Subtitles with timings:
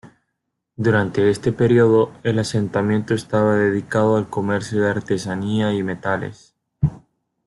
[0.77, 6.55] Durante este periodo el asentamiento estaba dedicado al comercio de artesanía y metales.